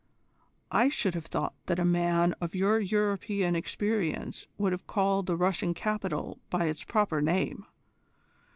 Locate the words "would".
4.57-4.71